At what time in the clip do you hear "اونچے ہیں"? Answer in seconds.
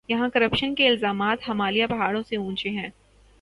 2.35-2.89